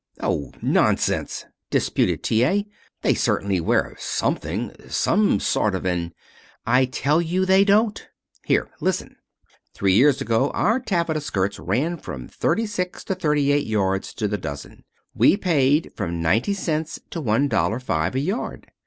[0.19, 2.43] "Oh, nonsense!" disputed T.
[2.43, 2.65] A.
[3.03, 6.15] "They certainly wear something some sort of an"
[6.79, 8.07] "I tell you they don't.
[8.43, 8.71] Here.
[8.79, 9.17] Listen.
[9.75, 14.27] Three years ago our taffeta skirts ran from thirty six to thirty eight yards to
[14.27, 14.85] the dozen.
[15.13, 18.71] We paid from ninety cents to one dollar five a yard.